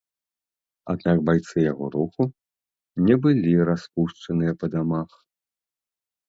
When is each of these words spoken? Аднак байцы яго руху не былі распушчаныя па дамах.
Аднак 0.93 1.17
байцы 1.27 1.55
яго 1.71 1.85
руху 1.95 2.23
не 3.11 3.15
былі 3.27 3.53
распушчаныя 3.71 4.53
па 4.63 4.73
дамах. 4.79 5.09